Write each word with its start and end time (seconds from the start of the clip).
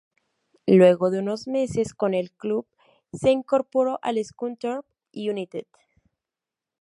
Luego 0.65 1.11
de 1.11 1.19
unos 1.19 1.47
meses 1.47 1.93
con 1.93 2.15
el 2.15 2.31
club, 2.31 2.65
se 3.13 3.29
incorporó 3.29 3.99
al 4.01 4.17
Scunthorpe 4.25 4.87
United. 5.13 5.67